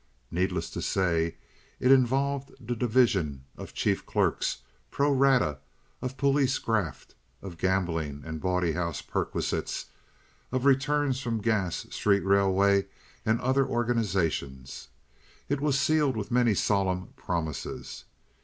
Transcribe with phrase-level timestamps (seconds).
[0.31, 1.35] Needless to say,
[1.79, 5.59] it involved the division of chief clerks, pro rata,
[6.01, 9.91] of police graft, of gambling and bawdy house perquisites,
[10.51, 12.87] of returns from gas, street railway,
[13.27, 14.87] and other organizations.
[15.49, 18.05] It was sealed with many solemn promises.